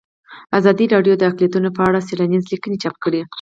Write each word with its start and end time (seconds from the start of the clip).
ازادي 0.59 0.85
راډیو 0.93 1.13
د 1.17 1.23
اقلیتونه 1.29 1.69
په 1.75 1.81
اړه 1.87 1.99
څېړنیزې 2.07 2.49
لیکنې 2.53 2.77
چاپ 2.83 2.95
کړي. 3.03 3.21